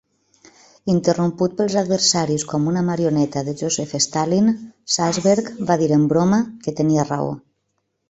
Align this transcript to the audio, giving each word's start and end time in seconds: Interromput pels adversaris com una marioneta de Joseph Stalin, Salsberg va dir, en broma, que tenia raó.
Interromput 0.93 1.53
pels 1.59 1.75
adversaris 1.81 2.47
com 2.55 2.65
una 2.73 2.83
marioneta 2.89 3.45
de 3.51 3.55
Joseph 3.61 3.95
Stalin, 4.09 4.51
Salsberg 4.97 5.55
va 5.71 5.81
dir, 5.85 5.95
en 6.03 6.13
broma, 6.17 6.45
que 6.67 6.79
tenia 6.83 7.09
raó. 7.15 7.35